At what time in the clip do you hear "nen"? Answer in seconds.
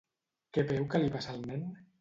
1.53-1.71